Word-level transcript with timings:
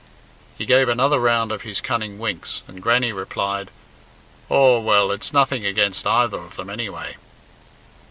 He 0.57 0.65
gave 0.65 0.89
another 0.89 1.19
round 1.19 1.51
of 1.51 1.61
his 1.61 1.79
cunning 1.79 2.17
winks, 2.17 2.63
and 2.67 2.81
Grannie 2.81 3.13
replied, 3.13 3.69
"Aw, 4.49 4.79
well, 4.79 5.11
it's 5.11 5.31
nothing 5.31 5.63
against 5.63 6.07
either 6.07 6.39
of 6.39 6.55
them 6.55 6.71
anyway." 6.71 7.17